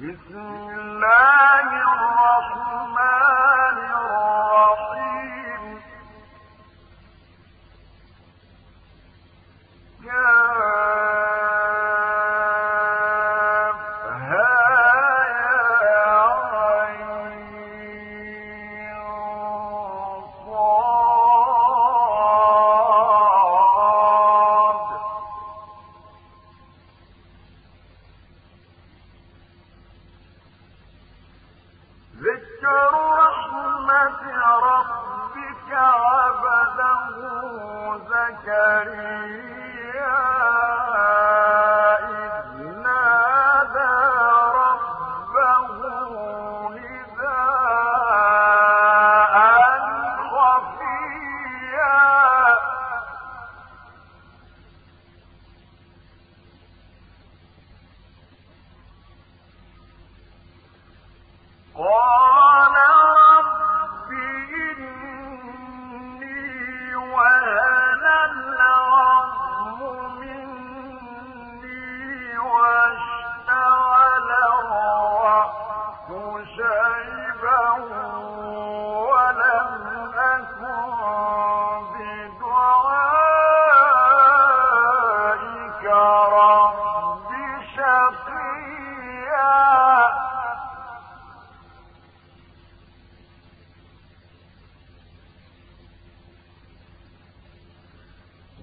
بسم 0.00 0.38
الله 0.38 1.66
الرحمن 1.94 2.93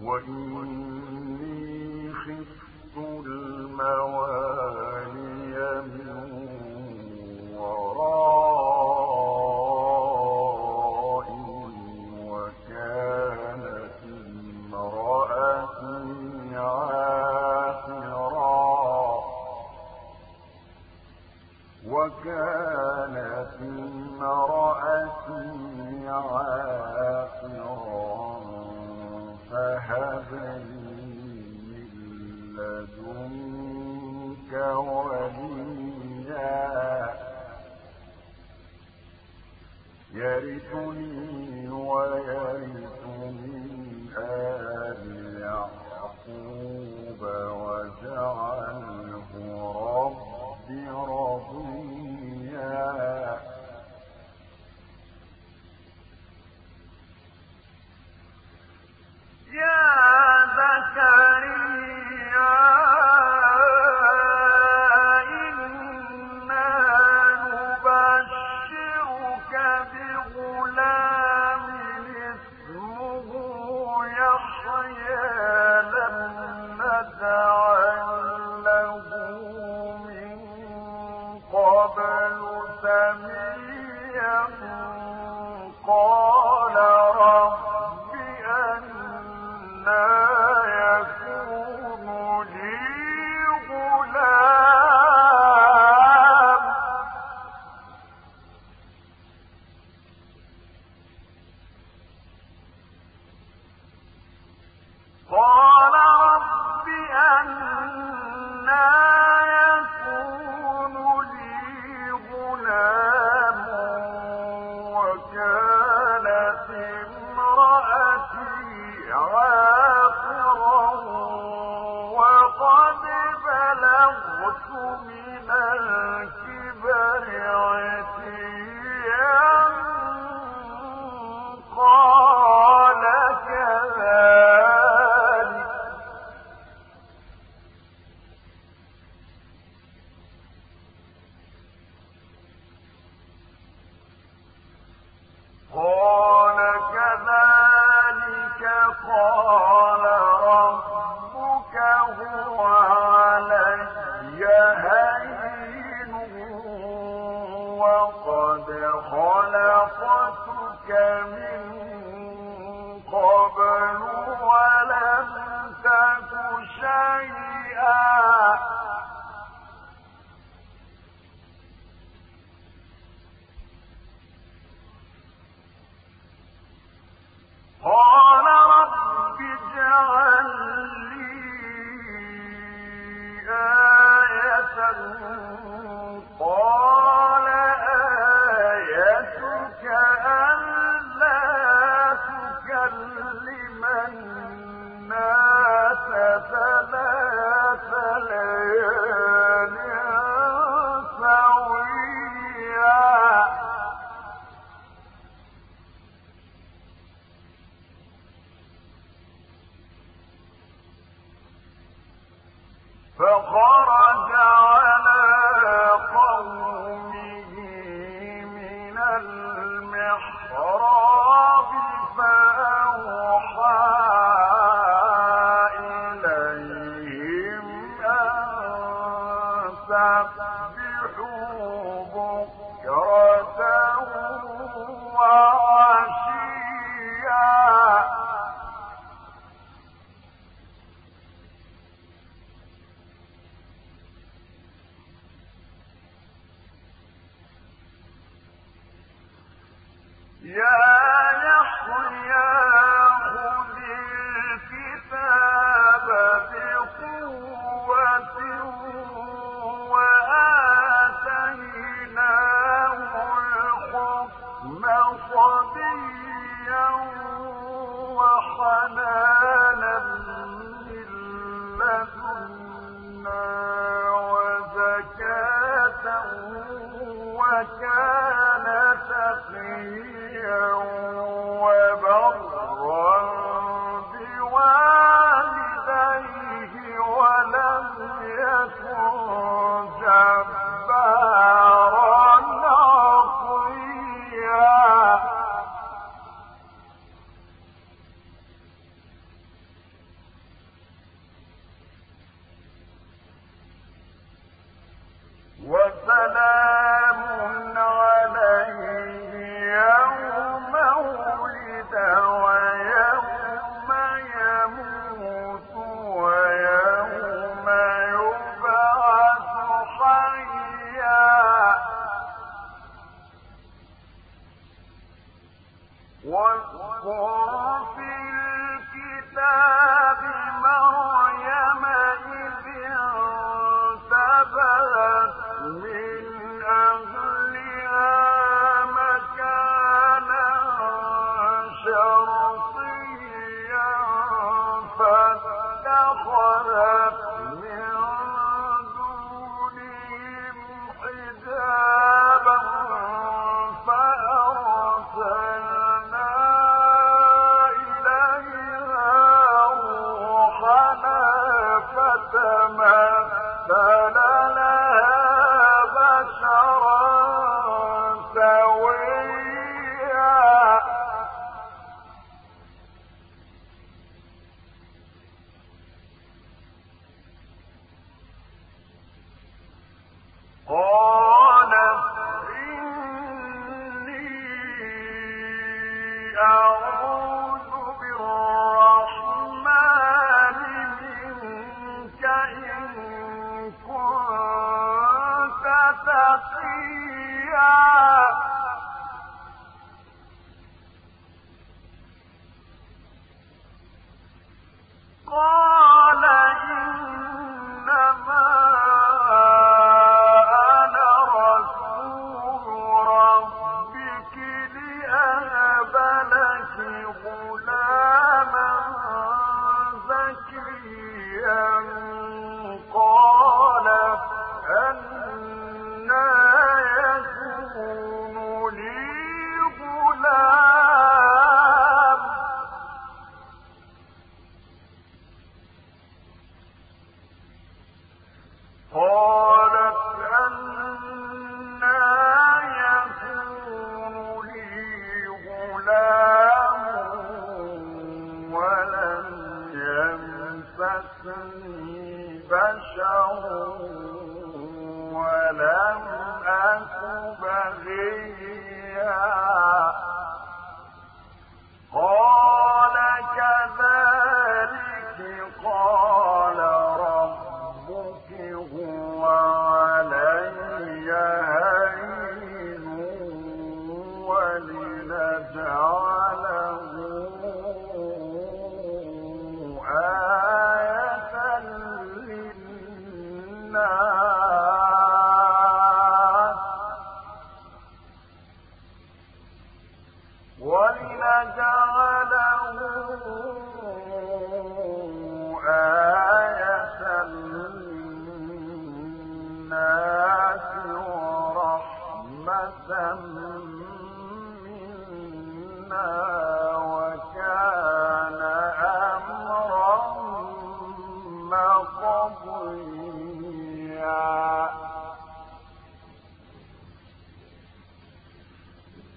ثلاث 0.01 1.10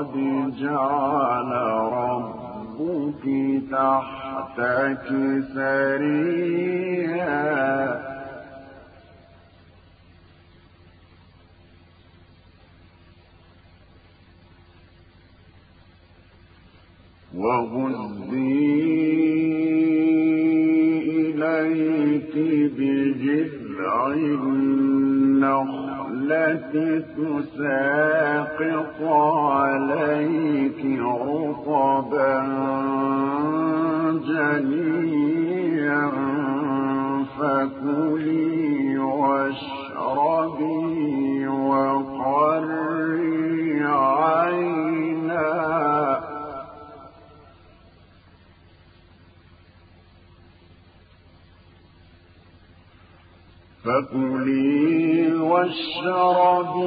قد 0.00 0.16
جعل 0.60 1.52
ربك 1.92 3.24
تحتك 3.70 5.06
سريا 5.54 7.40
وهزي 17.34 18.60
إليك 21.08 22.34
بجذع 22.76 23.96
النخلة 26.30 27.02
تساقط 27.16 28.98
عليك 29.52 30.80
رطبا 31.00 32.40
جنيا 34.26 36.10
فكلي 37.38 38.98
واشربي. 38.98 40.99
فكلي 53.90 55.32
واشربي 55.34 56.84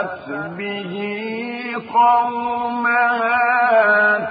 فأتت 0.00 0.28
به 0.56 0.92
قومها 1.92 3.38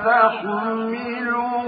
تحمله 0.06 1.66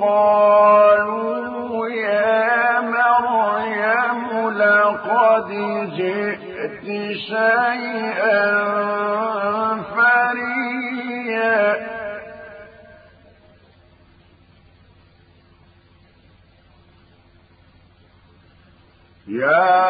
قالوا 0.00 1.88
يا 1.88 2.80
مريم 2.80 4.50
لقد 4.50 5.48
جئت 5.96 6.84
شيئا 7.16 8.40
فريا 9.96 11.76
يا 19.28 19.89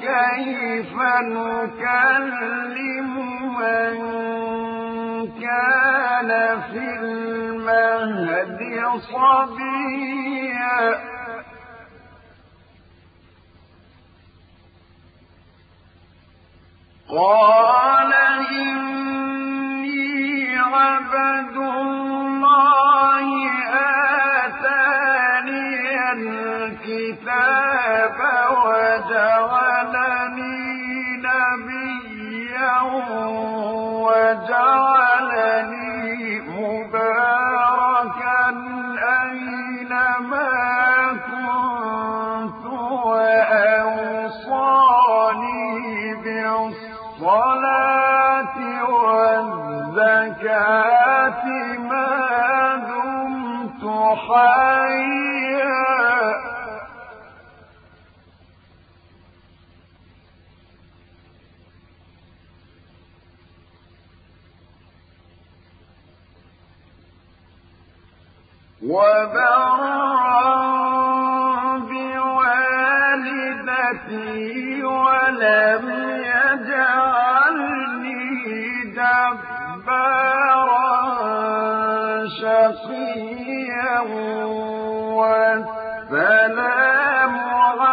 كيف 0.00 0.92
نكلم 1.22 3.10
من 3.58 3.96
كان 5.40 6.30
في 6.72 6.84
المهد 7.00 8.60
صبيا؟ 9.12 10.84
قال 17.08 18.12
إني 18.52 19.98
عبد 20.58 21.56
الله 21.56 23.28
الكتاب 26.90 28.18
وجعلني 28.64 29.69
والزكاة 50.00 51.44
ما 51.78 52.76
دمت 52.76 53.84
حيا 54.16 55.29
وبرا 68.90 70.10
بوالدتي 73.50 74.84
ولم 74.84 75.84
يجعلني 76.30 78.20
شقيا 82.40 84.00
والسلام 86.10 87.34
علي 87.48 87.89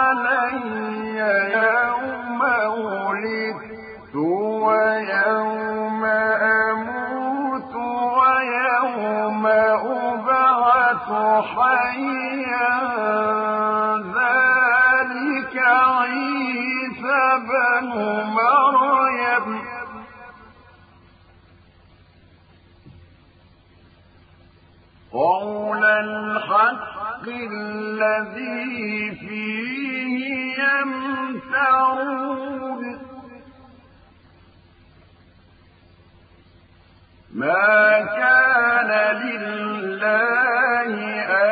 ما 37.38 38.02
كان 38.02 38.92
لله 39.22 40.94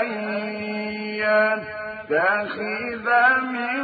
أن 0.01 0.07
يتخذ 2.09 3.07
من 3.41 3.83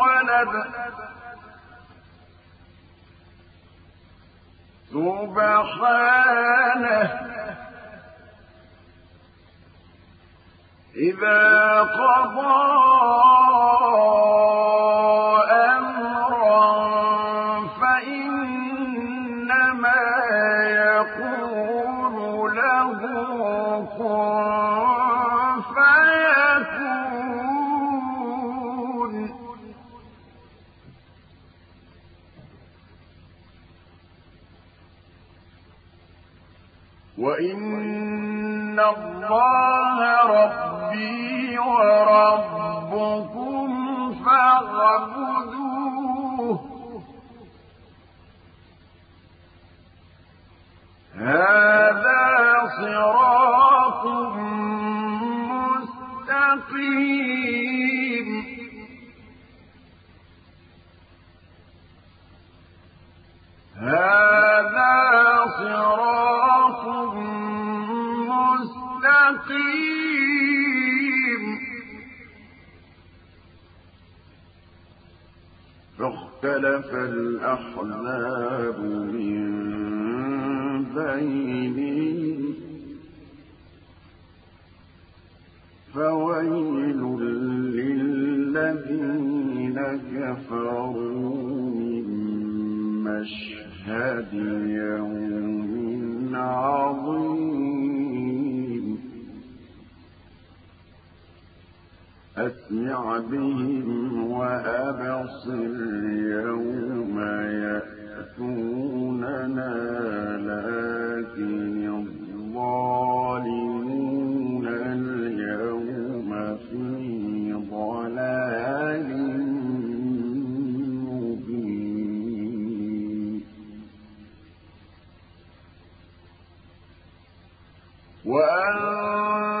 ولد. 0.00 0.52
سبحانه. 4.92 6.30
إذا 10.96 11.80
قضى 11.80 12.80
وإن 37.20 38.80
الله 38.80 39.69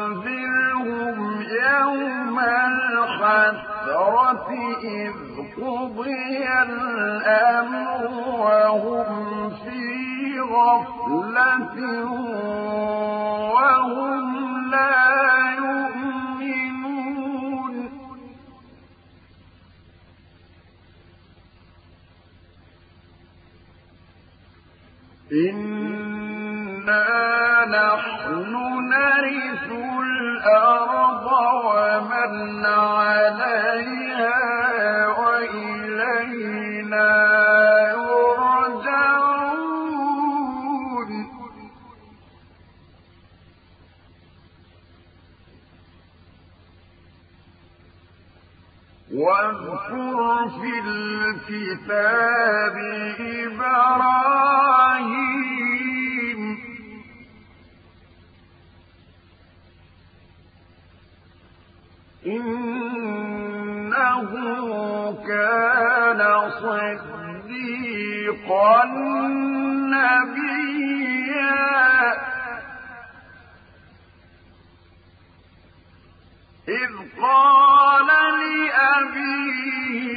وأنذرهم 0.00 1.18
يوم 1.42 2.38
الحسرة 2.68 3.68
إذ 4.84 5.12
قضي 5.60 6.44
الأمر 6.62 8.00
وهم 8.40 9.50
في 9.50 10.40
غفلة 10.40 11.76
وهم 13.54 14.24
لا 14.70 14.98
يؤمنون 15.58 16.94
إنا 25.32 25.69
الأرض 30.50 31.26
ومن 31.64 32.66
عليها 32.66 34.38
وإلينا 35.20 37.10
يرجعون. 37.90 39.50
واذكر 49.14 50.48
في 50.60 50.72
الكتاب 50.84 52.76
إبراهيم 53.44 55.29
إنه 62.30 64.30
كان 65.28 66.20
صديقا 66.62 68.74
نبيا. 69.94 71.60
إذ 76.68 76.92
قال 77.22 78.08
لأبيه 78.40 80.10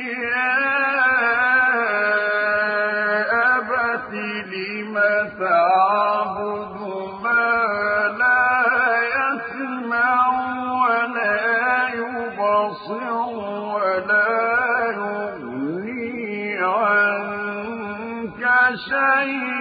شيئا 19.24 19.53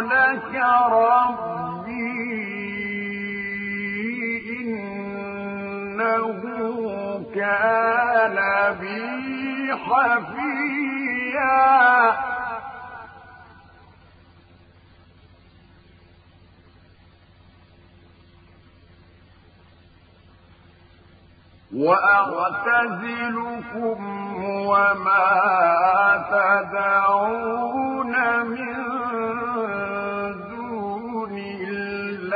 لك 0.00 0.54
ربي 0.92 2.12
إنه 5.92 6.42
كان 7.34 8.36
بي 8.80 9.74
حفيا. 9.74 10.82
وأعتزلكم 22.92 24.00
وما 24.44 25.28
تدعون 26.72 28.14
من 28.46 28.91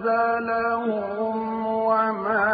واعتزلهم 0.00 1.36
وما 1.66 2.50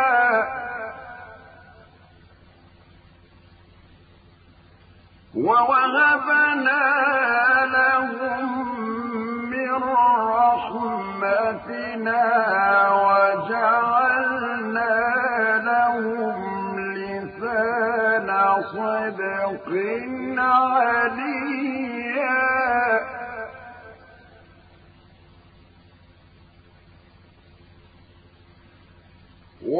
ووهبنا 5.35 6.83
لهم 7.65 8.45
من 9.49 9.71
رحمتنا 10.37 12.23
وجعلنا 13.05 14.93
لهم 15.69 16.35
لسان 16.95 18.29
صدق 18.73 19.67
عليم 20.39 21.40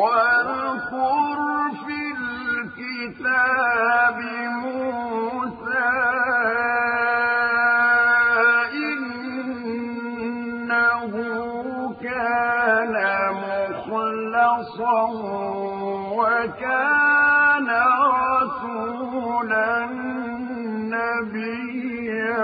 واذكر 0.02 1.40
في 1.86 2.00
الكتاب 2.18 4.18
موسى 4.64 5.90
إنه 9.82 11.14
كان 12.02 12.94
مخلصا 13.34 15.02
وكان 16.18 17.70
رسولا 18.42 19.86
نبيا 20.94 22.42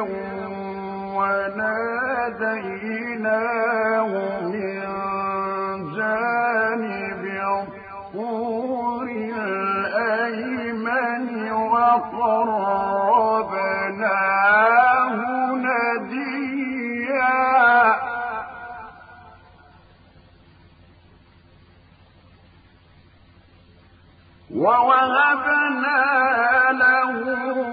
وناديناه 3.18 4.37
وقربناه 13.88 15.16
نجيا. 15.56 17.38
ووهبنا 24.56 26.02
له 26.72 27.67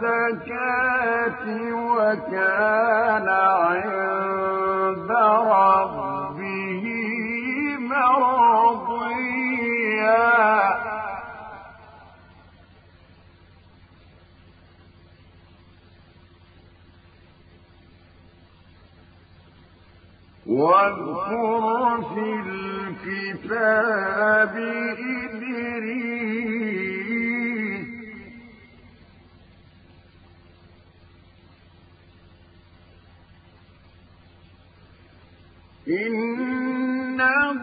والزكاة 0.00 1.00
وكان 1.72 3.28
عند 3.28 5.10
ربه 5.50 6.84
مرضيا. 7.90 9.10
واذكر 20.46 22.02
في 22.14 22.26
الكتاب 22.46 24.09
إنه 35.88 37.62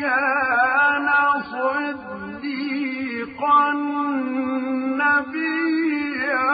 كان 0.00 1.08
صديقا 1.52 2.78
نبيا 5.02 6.52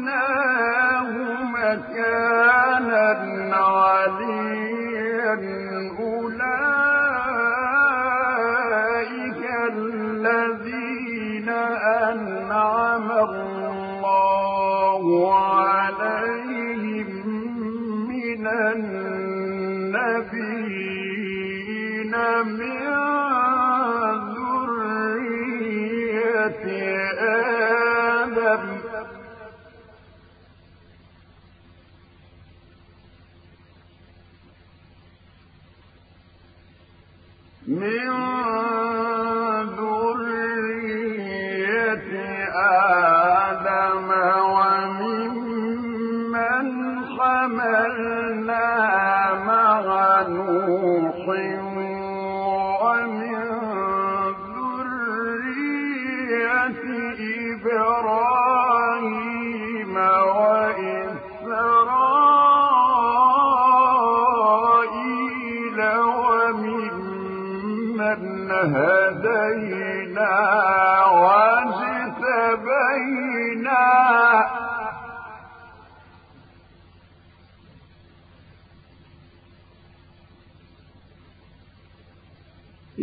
ورفعناه 0.00 1.10
مكانا 1.54 3.10
عليا 3.56 4.39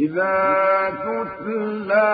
إذا 0.07 0.89
تتلى 1.03 2.11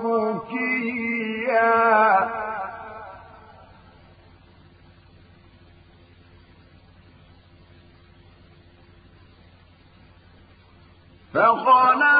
وبكيا. 0.00 0.90
فخلف 11.34 12.19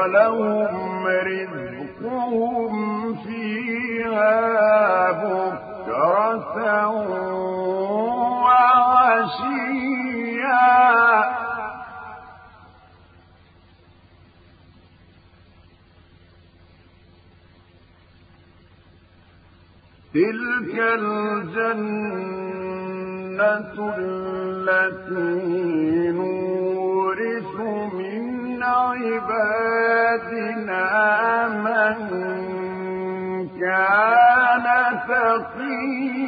ولهم 0.00 1.06
رزقهم 1.06 3.14
فيها 3.14 5.12
بكرة 5.12 6.88
وعشيا. 8.42 9.90
تلك 20.14 20.74
الجنة 20.98 22.34
التي 23.98 26.10
نورث 26.10 26.20
من 26.20 26.39
عبادنا 29.30 30.88
من 31.48 31.96
كان 33.60 34.66
تقيا. 35.08 36.20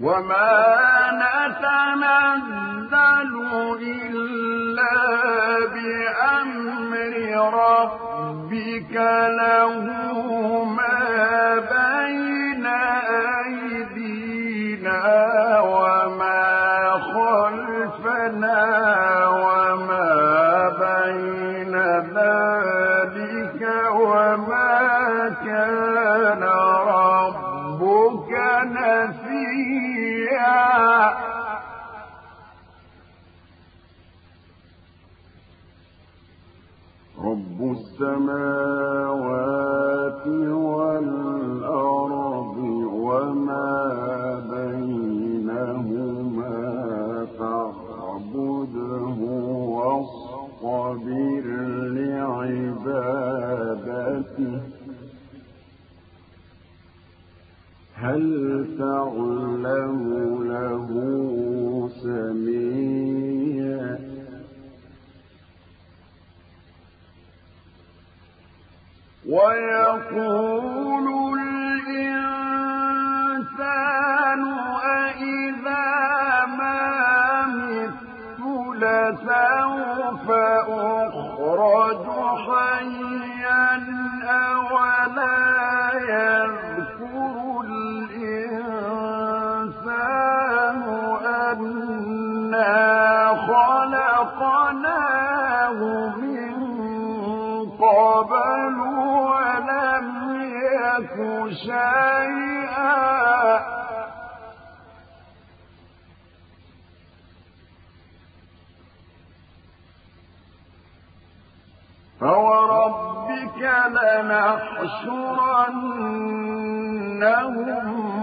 وما 0.00 1.10
نتنزل 1.22 2.24
إلا 3.82 4.63
بأمر 5.74 7.14
ربك 7.54 8.94
له 9.40 9.84
ما 10.64 11.00
بين 11.74 12.66
أيدينا 13.44 15.02
وما 15.60 16.44
خلفنا 17.14 18.60
السماوات 37.78 39.24
والأرض 40.72 42.04
وما 43.06 43.74
بينهما 44.54 45.76
فاعبده 47.38 49.18
لعبادته. 52.84 53.54
هل 57.94 58.24
تعلم 58.78 60.00
له 60.52 60.88
سميا 62.02 63.13
ويقول 69.34 71.06
الإنسان 71.94 74.42
أإذا 74.84 75.86
ما 76.58 76.84
أخرج 80.68 82.06
حيا 82.46 83.68
أولا 84.24 85.38
يذكر 85.94 87.34
الإنسان 87.64 88.84
أنا 91.26 92.74
خلقناه 93.48 94.98
من 96.16 96.54
قبل 97.70 98.76
شيئا. 101.54 103.04
فوربك 112.20 113.60
لنحشرنهم 113.88 115.04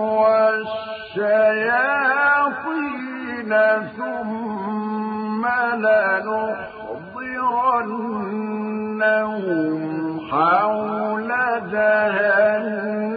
والشياطين 0.02 1.42
ثم 3.98 5.44
لنحضرنهم 9.02 10.20
حول 10.32 11.30
جهنم 11.72 13.14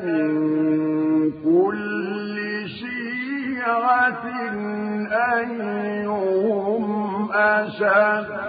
من 0.04 0.30
كل 1.44 2.36
شيعة 2.68 4.24
أيهم 5.34 6.84
أشد 7.32 8.47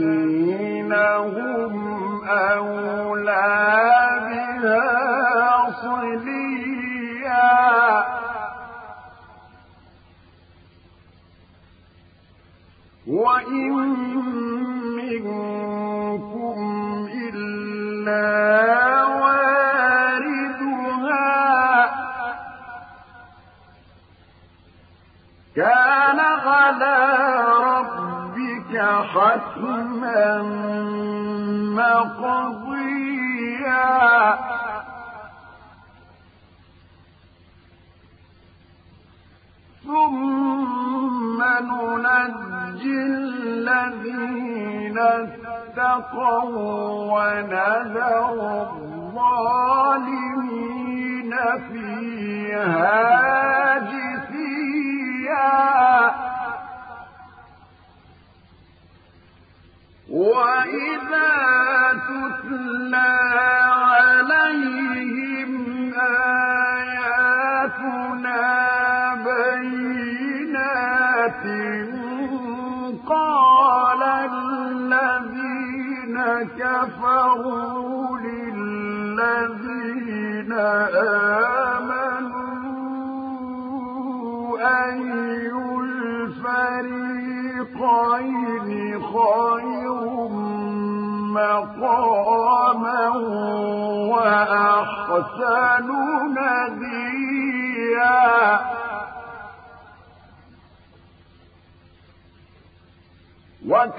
الذين 0.00 0.92
هم 0.92 2.24
أولى 2.28 3.50
بها 4.26 5.70
صليا. 5.82 7.50
وإن 13.06 13.72
منكم 14.96 16.58
إلا 17.32 18.28
واردها 19.04 20.40
كان 25.56 26.20
على 26.20 27.29
حتما 29.14 30.42
مقضيا. 31.78 33.10
ثم 39.84 41.38
ننجي 41.60 42.98
الذين 43.02 44.98
اتقوا 44.98 46.44
ونذر 47.12 48.38
الظالمين 49.10 49.72
فيها 51.68 52.98
جثيا. 53.78 55.50
وإذا 60.10 61.30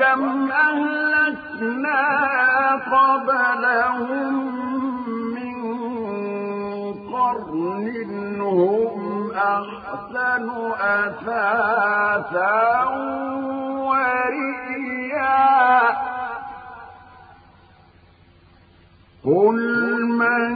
وكم 0.02 0.52
أهلكنا 0.52 2.02
قبلهم 2.91 4.34
من 5.36 5.58
قرن 7.14 8.41
هم 8.41 9.32
أحسن 9.32 10.49
أثاثا 10.82 12.60
ورئيا. 13.88 15.12
قل 19.26 19.60
من 20.06 20.56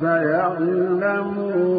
فسيعلمون. 0.00 1.71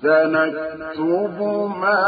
سنكتب 0.01 1.37
ما 1.81 2.05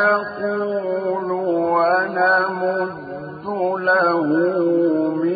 يقول 0.00 1.30
ونمد 1.76 3.46
له 3.80 4.22
من 5.22 5.35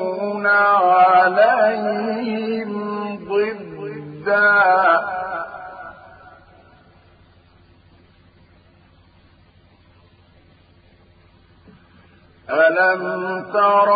ألم 12.53 13.45
تر 13.53 13.89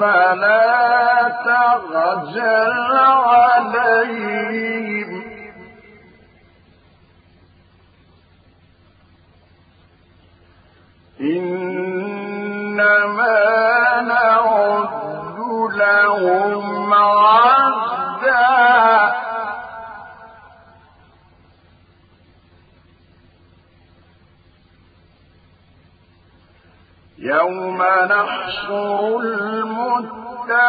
فلا 0.00 0.68
تغجل 1.44 2.96
عليهم 3.26 5.17
نحشر 28.68 29.20
المتقين 29.20 30.62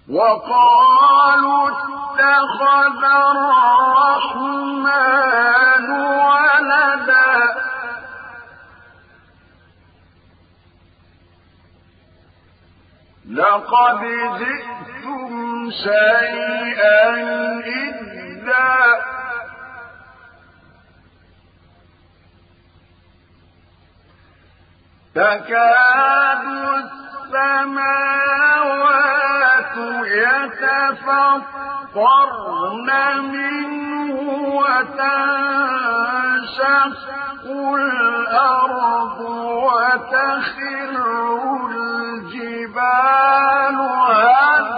وقالوا 0.09 1.18
الرحمن 3.29 4.69
ولدا. 5.91 7.35
لقد 13.31 14.01
جئتم 14.39 15.71
شيئا 15.71 17.09
إدا 17.67 18.99
تكاد 25.15 26.45
السماوات 27.29 28.09
يتفطرن 31.89 32.89
منه 33.33 34.19
وتنشق 34.59 35.05
الأرض 37.75 39.21
وتخر 39.65 40.97
الجبال. 41.71 43.09
هدا 44.09 44.78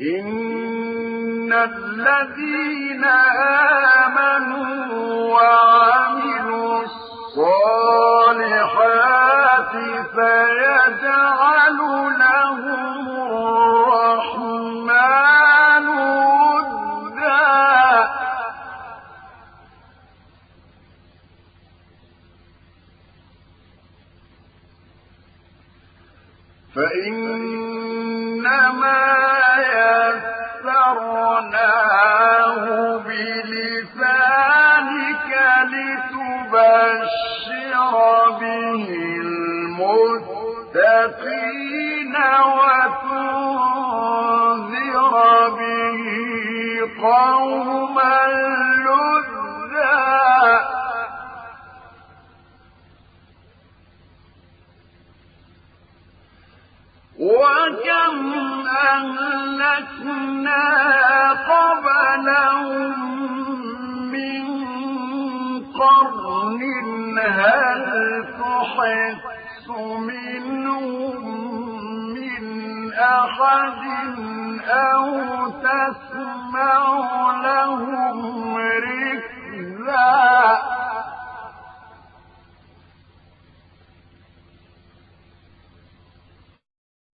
إن 0.00 1.52
الذين 1.52 3.04
آمنوا 4.04 4.74
وعملوا 5.34 6.82
الصالحات 6.82 8.09
وتنذر 42.54 43.50
به 45.48 46.00
وكم 57.20 58.32
أهلكنا 58.68 60.64
من 64.12 64.44
قرن 65.72 67.18
هل 67.18 67.84
تحس 68.38 69.68
منهم 69.68 70.10
من 70.10 71.09
أحد 73.10 73.82
أو 74.68 75.06
تسمع 75.50 76.82
لهم 77.44 78.56
ركزا. 78.56 80.10